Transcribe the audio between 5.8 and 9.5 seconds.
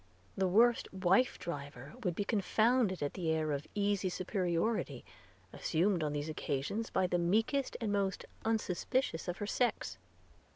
on these occasions by the meekest and most unsuspicious of her